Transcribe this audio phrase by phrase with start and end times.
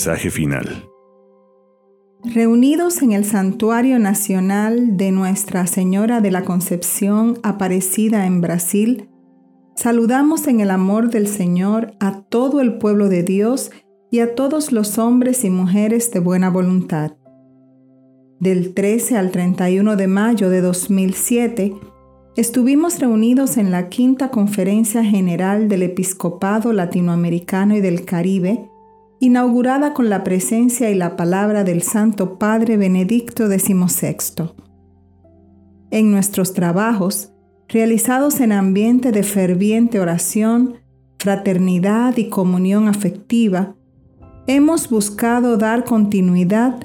[0.00, 0.88] Mensaje final.
[2.24, 9.10] Reunidos en el Santuario Nacional de Nuestra Señora de la Concepción aparecida en Brasil,
[9.76, 13.72] saludamos en el amor del Señor a todo el pueblo de Dios
[14.10, 17.12] y a todos los hombres y mujeres de buena voluntad.
[18.38, 21.74] Del 13 al 31 de mayo de 2007,
[22.38, 28.69] estuvimos reunidos en la quinta conferencia general del Episcopado Latinoamericano y del Caribe,
[29.20, 34.54] inaugurada con la presencia y la palabra del Santo Padre Benedicto XVI.
[35.90, 37.32] En nuestros trabajos,
[37.68, 40.76] realizados en ambiente de ferviente oración,
[41.18, 43.76] fraternidad y comunión afectiva,
[44.46, 46.80] hemos buscado dar continuidad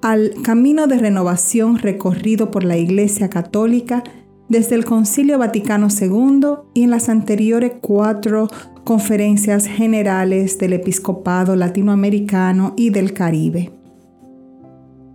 [0.00, 4.02] al camino de renovación recorrido por la Iglesia Católica
[4.48, 8.48] desde el Concilio Vaticano II y en las anteriores cuatro
[8.90, 13.70] conferencias generales del Episcopado Latinoamericano y del Caribe.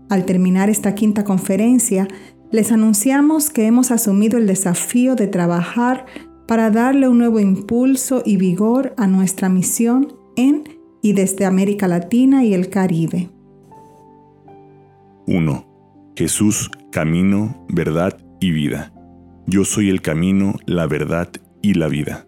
[0.10, 2.08] Al terminar esta quinta conferencia,
[2.54, 6.06] les anunciamos que hemos asumido el desafío de trabajar
[6.48, 10.64] para darle un nuevo impulso y vigor a nuestra misión en
[11.02, 13.30] y desde América Latina y el Caribe.
[15.28, 16.14] 1.
[16.16, 18.94] Jesús, camino, verdad y vida.
[19.48, 21.28] Yo soy el camino, la verdad
[21.62, 22.26] y la vida.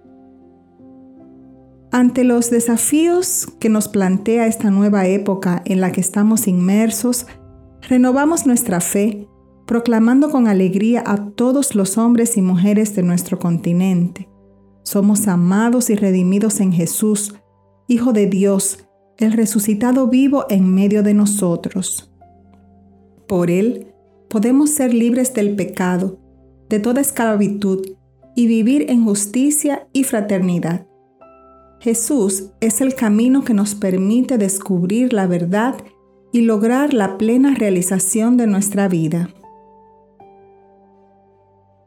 [1.92, 7.28] Ante los desafíos que nos plantea esta nueva época en la que estamos inmersos,
[7.82, 9.28] renovamos nuestra fe,
[9.66, 14.30] proclamando con alegría a todos los hombres y mujeres de nuestro continente.
[14.84, 17.36] Somos amados y redimidos en Jesús,
[17.90, 18.86] Hijo de Dios,
[19.18, 22.12] el resucitado vivo en medio de nosotros.
[23.28, 23.94] Por Él
[24.30, 26.20] podemos ser libres del pecado,
[26.70, 27.86] de toda esclavitud
[28.36, 30.87] y vivir en justicia y fraternidad.
[31.80, 35.76] Jesús es el camino que nos permite descubrir la verdad
[36.32, 39.30] y lograr la plena realización de nuestra vida.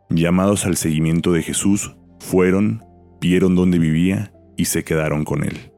[0.09, 2.85] Llamados al seguimiento de Jesús, fueron,
[3.21, 5.71] vieron dónde vivía y se quedaron con él.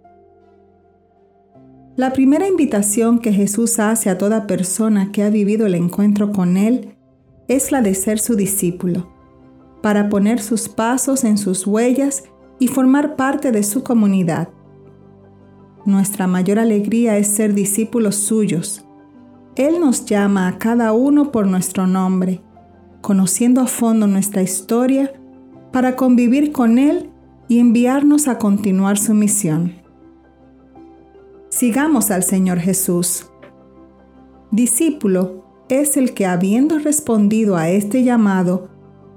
[1.96, 6.56] La primera invitación que Jesús hace a toda persona que ha vivido el encuentro con
[6.56, 6.96] Él
[7.48, 9.12] es la de ser su discípulo,
[9.82, 12.24] para poner sus pasos en sus huellas
[12.62, 14.48] y formar parte de su comunidad.
[15.84, 18.84] Nuestra mayor alegría es ser discípulos suyos.
[19.56, 22.40] Él nos llama a cada uno por nuestro nombre,
[23.00, 25.12] conociendo a fondo nuestra historia
[25.72, 27.10] para convivir con Él
[27.48, 29.72] y enviarnos a continuar su misión.
[31.48, 33.26] Sigamos al Señor Jesús.
[34.52, 38.68] Discípulo es el que habiendo respondido a este llamado,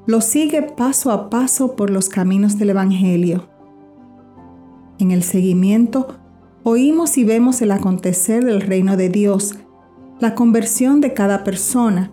[0.07, 3.49] lo sigue paso a paso por los caminos del Evangelio.
[4.99, 6.19] En el seguimiento,
[6.63, 9.55] oímos y vemos el acontecer del reino de Dios,
[10.19, 12.11] la conversión de cada persona,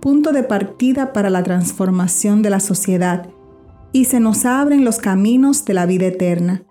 [0.00, 3.28] punto de partida para la transformación de la sociedad,
[3.92, 6.64] y se nos abren los caminos de la vida eterna.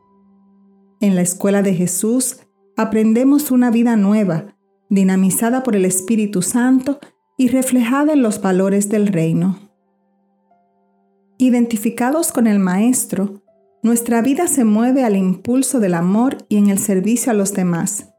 [0.99, 2.39] En la escuela de Jesús,
[2.75, 4.55] aprendemos una vida nueva,
[4.89, 6.99] dinamizada por el Espíritu Santo
[7.37, 9.64] y reflejada en los valores del reino.
[11.37, 13.43] Identificados con el Maestro,
[13.83, 18.09] nuestra vida se mueve al impulso del amor y en el servicio a los demás.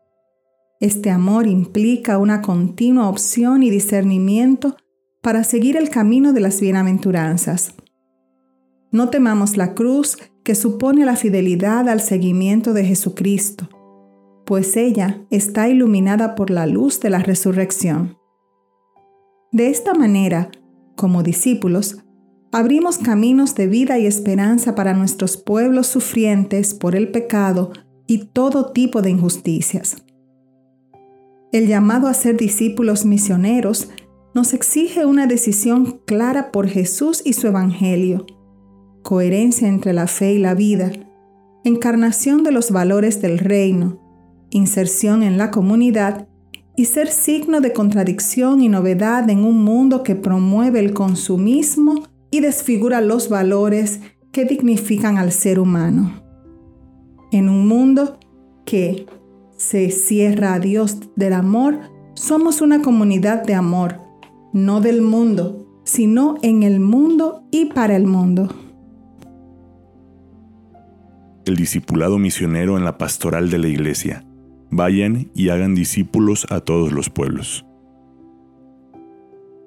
[0.81, 4.77] Este amor implica una continua opción y discernimiento
[5.23, 7.75] para seguir el camino de las bienaventuranzas.
[8.93, 13.69] No temamos la cruz que supone la fidelidad al seguimiento de Jesucristo
[14.47, 18.17] pues ella está iluminada por la luz de la resurrección.
[19.51, 20.51] De esta manera,
[20.95, 21.99] como discípulos,
[22.53, 27.73] abrimos caminos de vida y esperanza para nuestros pueblos sufrientes por el pecado
[28.07, 29.97] y todo tipo de injusticias.
[31.53, 33.89] El llamado a ser discípulos misioneros
[34.35, 38.27] nos exige una decisión clara por Jesús y su Evangelio,
[39.03, 40.93] coherencia entre la fe y la vida,
[41.65, 44.01] encarnación de los valores del reino,
[44.51, 46.29] inserción en la comunidad
[46.77, 52.03] y ser signo de contradicción y novedad en un mundo que promueve el consumismo
[52.37, 54.01] y desfigura los valores
[54.31, 56.23] que dignifican al ser humano.
[57.33, 58.19] En un mundo
[58.67, 59.07] que
[59.57, 61.81] se cierra a Dios del amor,
[62.15, 64.01] somos una comunidad de amor,
[64.53, 68.55] no del mundo, sino en el mundo y para el mundo.
[71.47, 74.27] El discipulado misionero en la pastoral de la iglesia
[74.71, 77.66] Vayan y hagan discípulos a todos los pueblos.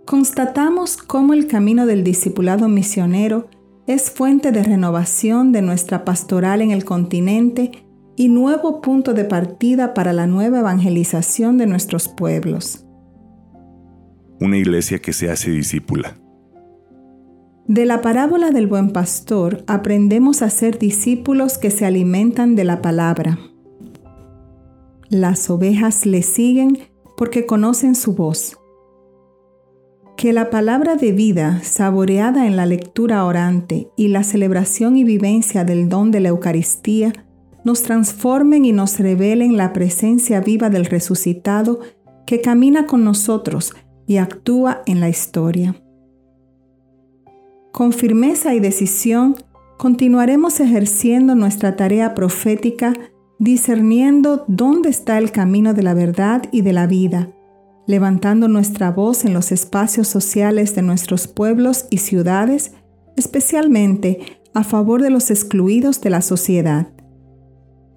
[0.10, 3.48] Constatamos cómo el camino del discipulado misionero
[3.86, 7.86] es fuente de renovación de nuestra pastoral en el continente
[8.16, 12.88] y nuevo punto de partida para la nueva evangelización de nuestros pueblos.
[14.42, 16.18] Una iglesia que se hace discípula.
[17.68, 22.82] De la parábola del buen pastor aprendemos a ser discípulos que se alimentan de la
[22.82, 23.38] palabra.
[25.12, 26.80] Las ovejas le siguen
[27.16, 28.59] porque conocen su voz.
[30.20, 35.64] Que la palabra de vida, saboreada en la lectura orante y la celebración y vivencia
[35.64, 37.14] del don de la Eucaristía,
[37.64, 41.80] nos transformen y nos revelen la presencia viva del resucitado
[42.28, 43.74] que camina con nosotros
[44.08, 45.82] y actúa en la historia.
[47.72, 49.38] Con firmeza y decisión,
[49.78, 52.92] continuaremos ejerciendo nuestra tarea profética
[53.38, 57.30] discerniendo dónde está el camino de la verdad y de la vida,
[57.90, 62.74] levantando nuestra voz en los espacios sociales de nuestros pueblos y ciudades,
[63.18, 66.94] especialmente a favor de los excluidos de la sociedad.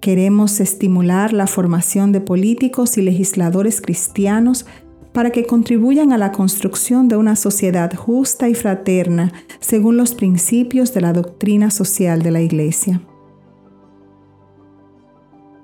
[0.01, 4.65] Queremos estimular la formación de políticos y legisladores cristianos
[5.13, 10.91] para que contribuyan a la construcción de una sociedad justa y fraterna según los principios
[10.95, 12.99] de la doctrina social de la Iglesia.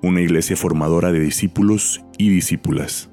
[0.04, 3.09] Una iglesia formadora de discípulos y discípulas.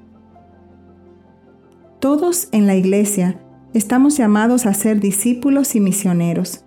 [1.99, 3.39] Todos en la Iglesia
[3.73, 6.63] estamos llamados a ser discípulos y misioneros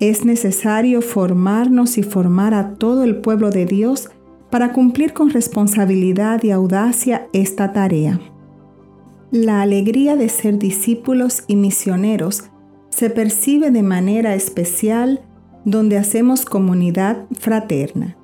[0.00, 4.10] es necesario formarnos y formar a todo el pueblo de Dios
[4.50, 8.20] para cumplir con responsabilidad y audacia esta tarea.
[9.30, 12.44] La alegría de ser discípulos y misioneros
[12.90, 15.20] se percibe de manera especial
[15.64, 18.16] donde hacemos comunidad fraterna.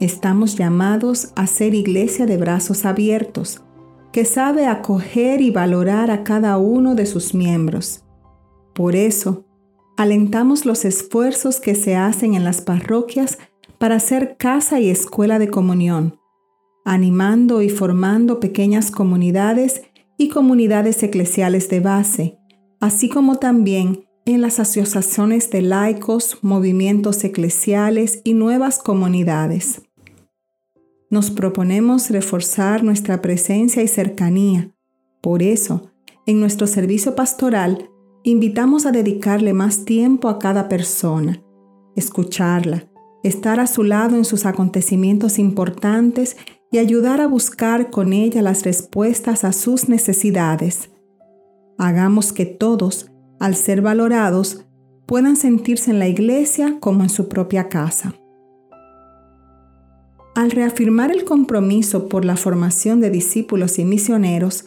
[0.00, 3.62] Estamos llamados a ser iglesia de brazos abiertos,
[4.12, 8.04] que sabe acoger y valorar a cada uno de sus miembros.
[8.74, 9.44] Por eso,
[9.96, 13.38] alentamos los esfuerzos que se hacen en las parroquias
[13.78, 16.20] para hacer casa y escuela de comunión,
[16.84, 19.82] animando y formando pequeñas comunidades
[20.18, 22.38] y comunidades eclesiales de base,
[22.80, 29.82] así como también en las asociaciones de laicos, movimientos eclesiales y nuevas comunidades.
[31.12, 34.70] Nos proponemos reforzar nuestra presencia y cercanía.
[35.20, 35.90] Por eso,
[36.24, 37.90] en nuestro servicio pastoral
[38.22, 41.44] invitamos a dedicarle más tiempo a cada persona,
[41.96, 42.88] escucharla,
[43.22, 46.38] estar a su lado en sus acontecimientos importantes
[46.70, 50.92] y ayudar a buscar con ella las respuestas a sus necesidades.
[51.76, 54.64] Hagamos que todos, al ser valorados,
[55.04, 58.14] puedan sentirse en la iglesia como en su propia casa.
[60.34, 64.64] Al reafirmar el compromiso por la formación de discípulos y misioneros,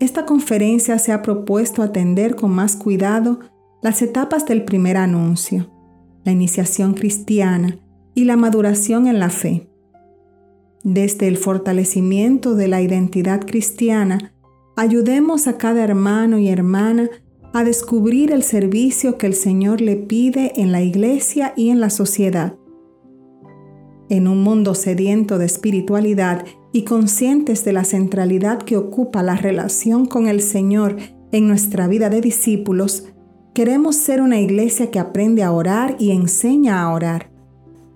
[0.00, 3.38] esta conferencia se ha propuesto atender con más cuidado
[3.82, 5.70] las etapas del primer anuncio,
[6.24, 7.78] la iniciación cristiana
[8.14, 9.70] y la maduración en la fe.
[10.82, 14.34] Desde el fortalecimiento de la identidad cristiana,
[14.76, 17.08] ayudemos a cada hermano y hermana
[17.52, 21.90] a descubrir el servicio que el Señor le pide en la iglesia y en la
[21.90, 22.56] sociedad.
[24.08, 30.06] En un mundo sediento de espiritualidad y conscientes de la centralidad que ocupa la relación
[30.06, 30.96] con el Señor
[31.32, 33.08] en nuestra vida de discípulos,
[33.52, 37.30] queremos ser una iglesia que aprende a orar y enseña a orar.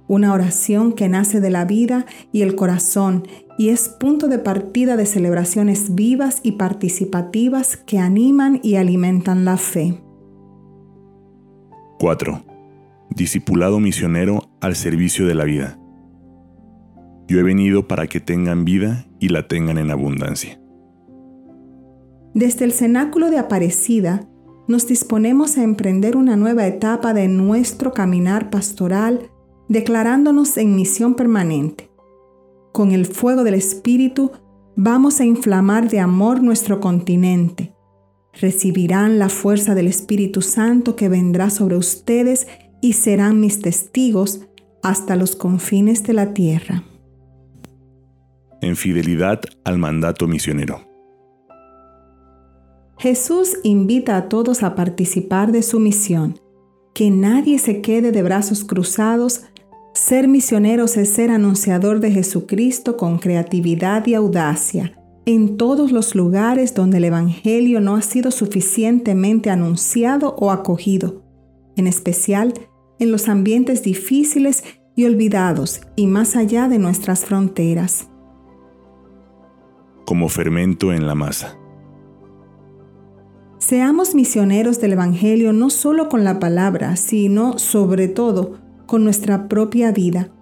[0.09, 4.97] Una oración que nace de la vida y el corazón y es punto de partida
[4.97, 10.03] de celebraciones vivas y participativas que animan y alimentan la fe.
[12.01, 12.43] 4.
[13.11, 15.80] Discipulado misionero al servicio de la vida.
[17.31, 20.61] Yo he venido para que tengan vida y la tengan en abundancia.
[22.35, 24.29] Desde el cenáculo de Aparecida,
[24.67, 29.31] nos disponemos a emprender una nueva etapa de nuestro caminar pastoral,
[29.69, 31.93] declarándonos en misión permanente.
[32.73, 34.33] Con el fuego del Espíritu
[34.75, 37.77] vamos a inflamar de amor nuestro continente.
[38.41, 42.49] Recibirán la fuerza del Espíritu Santo que vendrá sobre ustedes
[42.83, 44.49] y serán mis testigos
[44.83, 46.90] hasta los confines de la tierra
[48.61, 50.91] en fidelidad al mandato misionero.
[52.99, 56.39] Jesús invita a todos a participar de su misión.
[56.95, 59.43] Que nadie se quede de brazos cruzados.
[59.95, 66.75] Ser misioneros es ser anunciador de Jesucristo con creatividad y audacia en todos los lugares
[66.75, 71.23] donde el Evangelio no ha sido suficientemente anunciado o acogido,
[71.77, 72.55] en especial
[72.99, 74.65] en los ambientes difíciles
[74.97, 78.10] y olvidados y más allá de nuestras fronteras
[80.11, 81.57] como fermento en la masa.
[83.59, 89.93] Seamos misioneros del Evangelio no solo con la palabra, sino sobre todo con nuestra propia
[89.93, 90.33] vida,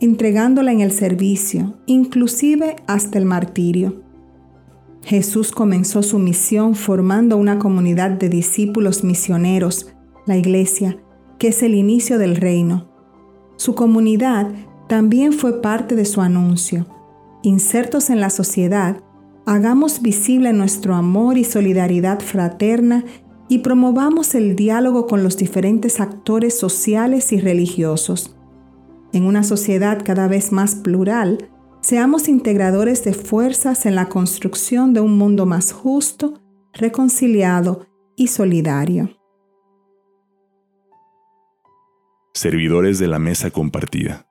[0.00, 4.02] entregándola en el servicio, inclusive hasta el martirio.
[5.04, 9.92] Jesús comenzó su misión formando una comunidad de discípulos misioneros,
[10.24, 10.96] la iglesia,
[11.38, 12.88] que es el inicio del reino.
[13.56, 14.50] Su comunidad
[14.88, 16.86] también fue parte de su anuncio.
[17.42, 19.02] Insertos en la sociedad,
[19.48, 23.04] hagamos visible nuestro amor y solidaridad fraterna
[23.48, 28.36] y promovamos el diálogo con los diferentes actores sociales y religiosos.
[29.14, 31.48] En una sociedad cada vez más plural,
[31.80, 36.42] seamos integradores de fuerzas en la construcción de un mundo más justo,
[36.74, 37.86] reconciliado
[38.16, 39.16] y solidario.
[42.34, 44.26] Servidores de la mesa compartida.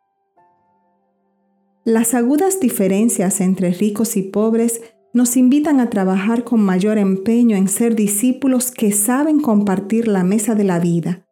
[1.86, 4.82] Las agudas diferencias entre ricos y pobres
[5.18, 10.54] nos invitan a trabajar con mayor empeño en ser discípulos que saben compartir la mesa
[10.54, 11.26] de la vida,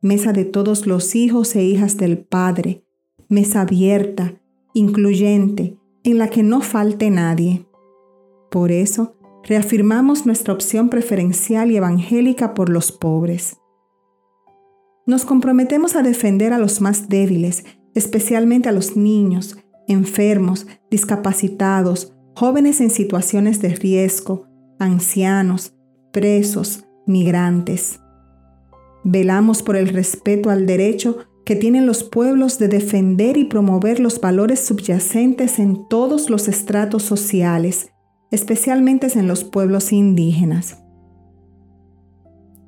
[0.00, 2.86] mesa de todos los hijos e hijas del Padre,
[3.28, 4.40] mesa abierta,
[4.72, 7.66] incluyente, en la que no falte nadie.
[8.50, 13.58] Por eso, reafirmamos nuestra opción preferencial y evangélica por los pobres.
[15.04, 22.82] Nos comprometemos a defender a los más débiles, especialmente a los niños, enfermos, discapacitados, jóvenes
[22.82, 24.46] en situaciones de riesgo,
[24.78, 25.74] ancianos,
[26.12, 28.00] presos, migrantes.
[29.04, 31.16] Velamos por el respeto al derecho
[31.46, 37.04] que tienen los pueblos de defender y promover los valores subyacentes en todos los estratos
[37.04, 37.90] sociales,
[38.30, 40.82] especialmente en los pueblos indígenas.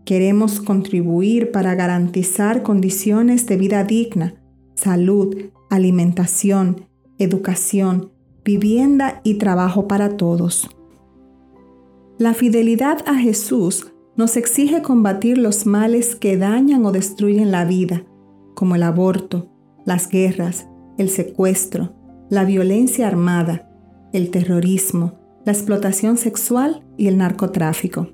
[0.07, 4.35] Queremos contribuir para garantizar condiciones de vida digna,
[4.77, 5.37] salud,
[5.69, 6.87] alimentación,
[7.19, 8.13] educación,
[8.49, 10.71] vivienda y trabajo para todos.
[12.17, 18.07] La fidelidad a Jesús nos exige combatir los males que dañan o destruyen la vida,
[18.55, 19.51] como el aborto,
[19.85, 21.93] las guerras, el secuestro,
[22.31, 23.69] la violencia armada,
[24.15, 28.09] el terrorismo, la explotación sexual y el narcotráfico.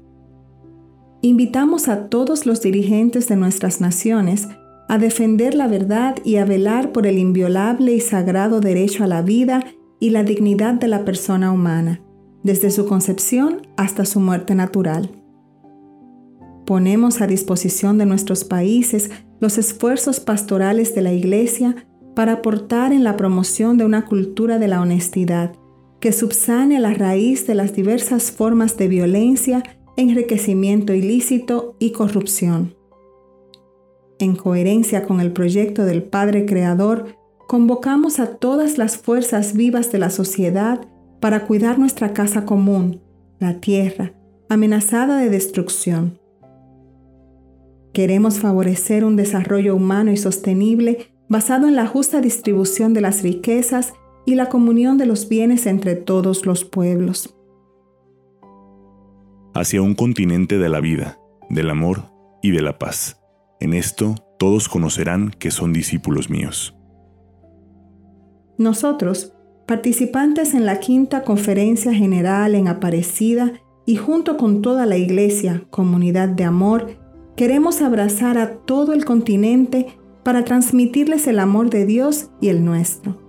[1.23, 4.49] Invitamos a todos los dirigentes de nuestras naciones
[4.89, 9.23] a defender la verdad y a velar por el inviolable y sagrado derecho a la
[9.23, 9.65] vida
[10.01, 12.03] y la dignidad de la persona humana,
[12.43, 15.11] desde su concepción hasta su muerte natural.
[16.67, 19.11] Ponemos a disposición de nuestros países
[19.41, 21.77] los esfuerzos pastorales de la Iglesia
[22.15, 25.53] para aportar en la promoción de una cultura de la honestidad
[26.01, 29.63] que subsane la raíz de las diversas formas de violencia,
[29.97, 32.75] enriquecimiento ilícito y corrupción.
[34.19, 39.99] En coherencia con el proyecto del Padre Creador, convocamos a todas las fuerzas vivas de
[39.99, 40.81] la sociedad
[41.21, 43.01] para cuidar nuestra casa común,
[43.39, 44.13] la tierra,
[44.49, 46.19] amenazada de destrucción.
[47.93, 53.95] Queremos favorecer un desarrollo humano y sostenible basado en la justa distribución de las riquezas
[54.27, 57.35] y la comunión de los bienes entre todos los pueblos.
[59.55, 62.11] Hacia un continente de la vida, del amor
[62.43, 63.21] y de la paz.
[63.61, 66.75] En esto todos conocerán que son discípulos míos.
[68.59, 69.33] Nosotros,
[69.67, 73.53] participantes en la quinta conferencia general en Aparecida
[73.87, 76.97] y junto con toda la iglesia, comunidad de amor,
[77.37, 79.87] queremos abrazar a todo el continente
[80.23, 83.21] para transmitirles el amor de Dios y el nuestro.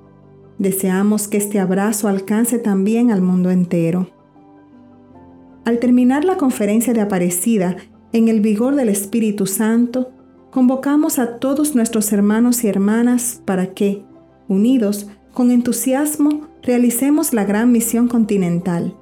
[0.58, 4.10] Deseamos que este abrazo alcance también al mundo entero.
[5.66, 7.76] Al terminar la conferencia de Aparecida,
[8.14, 10.12] en el vigor del Espíritu Santo,
[10.52, 14.06] convocamos a todos nuestros hermanos y hermanas para que,
[14.48, 18.96] unidos, con entusiasmo, realicemos la gran misión continental.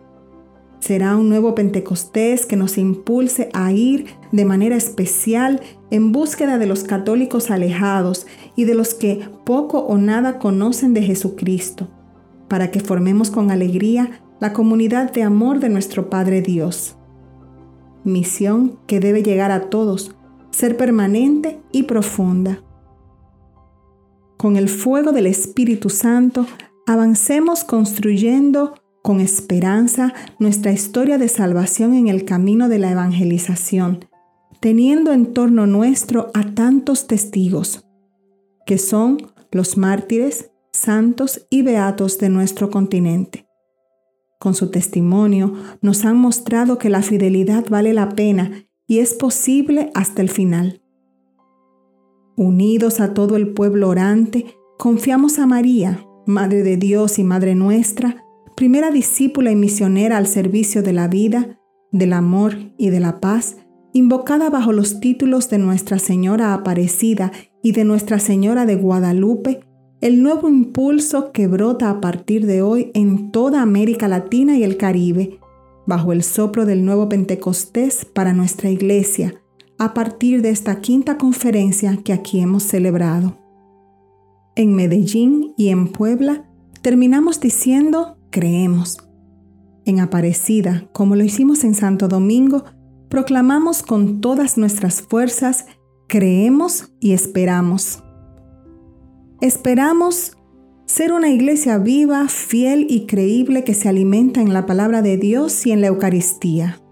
[0.80, 6.66] Será un nuevo Pentecostés que nos impulse a ir de manera especial en búsqueda de
[6.66, 11.88] los católicos alejados y de los que poco o nada conocen de Jesucristo,
[12.50, 16.98] para que formemos con alegría la comunidad de amor de nuestro Padre Dios.
[18.04, 20.14] Misión que debe llegar a todos,
[20.52, 22.62] ser permanente y profunda
[24.44, 26.46] con el fuego del Espíritu Santo,
[26.86, 34.04] avancemos construyendo con esperanza nuestra historia de salvación en el camino de la evangelización,
[34.60, 37.86] teniendo en torno nuestro a tantos testigos,
[38.66, 43.48] que son los mártires, santos y beatos de nuestro continente.
[44.42, 49.90] Con su testimonio nos han mostrado que la fidelidad vale la pena y es posible
[49.94, 50.83] hasta el final.
[52.36, 54.46] Unidos a todo el pueblo orante,
[54.78, 58.26] confiamos a María, Madre de Dios y Madre nuestra,
[58.56, 61.60] primera discípula y misionera al servicio de la vida,
[61.92, 63.58] del amor y de la paz,
[63.94, 69.60] invocada bajo los títulos de Nuestra Señora Aparecida y de Nuestra Señora de Guadalupe,
[70.02, 74.78] el nuevo impulso que brota a partir de hoy en toda América Latina y el
[74.78, 75.40] Caribe,
[75.86, 79.43] bajo el soplo del nuevo Pentecostés para nuestra iglesia,
[79.80, 83.38] a partir de esta quinta conferencia que aquí hemos celebrado.
[84.56, 86.46] En Medellín y en Puebla
[86.82, 88.98] terminamos diciendo creemos.
[89.86, 92.66] En Aparecida, como lo hicimos en Santo Domingo,
[93.10, 95.66] proclamamos con todas nuestras fuerzas,
[96.08, 98.04] creemos y esperamos.
[99.42, 100.38] Esperamos
[100.86, 105.66] ser una iglesia viva, fiel y creíble que se alimenta en la palabra de Dios
[105.66, 106.83] y en la Eucaristía.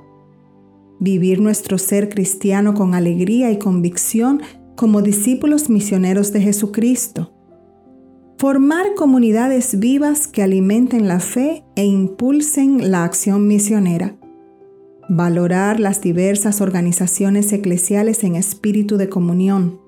[1.01, 4.41] Vivir nuestro ser cristiano con alegría y convicción
[4.77, 7.33] como discípulos misioneros de Jesucristo.
[8.37, 14.15] Formar comunidades vivas que alimenten la fe e impulsen la acción misionera.
[15.09, 19.81] Valorar las diversas organizaciones eclesiales en espíritu de comunión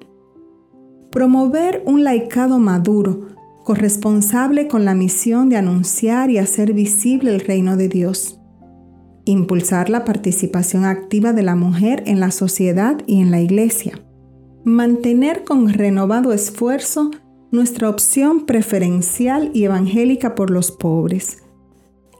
[1.13, 3.27] promover un laicado maduro,
[3.63, 8.39] corresponsable con la misión de anunciar y hacer visible el reino de Dios.
[9.25, 13.99] Impulsar la participación activa de la mujer en la sociedad y en la iglesia.
[14.65, 17.11] Mantener con renovado esfuerzo
[17.51, 21.43] nuestra opción preferencial y evangélica por los pobres.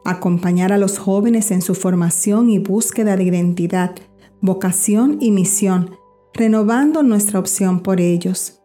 [0.05, 3.95] Acompañar a los jóvenes en su formación y búsqueda de identidad,
[4.41, 5.91] vocación y misión,
[6.33, 8.63] renovando nuestra opción por ellos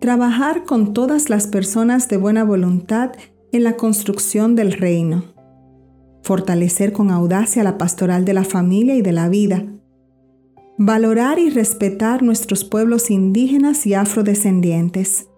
[0.00, 3.12] trabajar con todas las personas de buena voluntad
[3.52, 5.24] en la construcción del reino,
[6.26, 9.64] fortalecer con audacia la pastoral de la familia y de la vida,
[10.76, 15.28] valorar y respetar nuestros pueblos indígenas y afrodescendientes,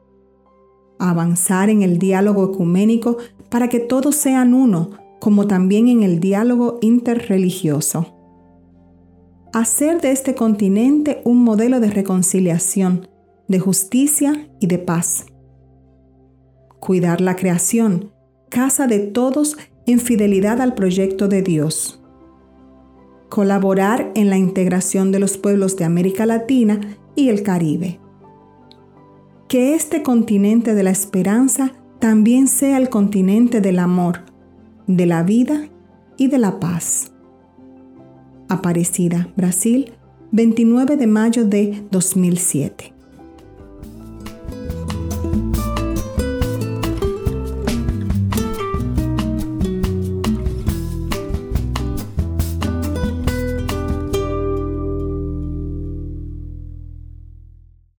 [0.98, 3.18] avanzar en el diálogo ecuménico
[3.50, 8.14] para que todos sean uno, como también en el diálogo interreligioso.
[9.52, 13.08] Hacer de este continente un modelo de reconciliación,
[13.46, 15.26] de justicia y de paz.
[16.80, 18.10] Cuidar la creación,
[18.48, 21.98] casa de todos en fidelidad al proyecto de Dios.
[23.30, 26.78] Colaborar en la integración de los pueblos de América Latina
[27.14, 27.98] y el Caribe.
[29.48, 34.24] Que este continente de la esperanza también sea el continente del amor,
[34.86, 35.70] de la vida
[36.18, 37.10] y de la paz.
[38.50, 39.92] Aparecida, Brasil,
[40.32, 42.97] 29 de mayo de 2007.